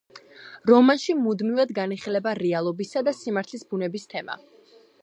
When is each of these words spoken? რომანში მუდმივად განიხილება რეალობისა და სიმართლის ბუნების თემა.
რომანში 0.69 1.15
მუდმივად 1.19 1.75
განიხილება 1.81 2.35
რეალობისა 2.43 3.07
და 3.11 3.17
სიმართლის 3.21 3.71
ბუნების 3.73 4.15
თემა. 4.17 4.43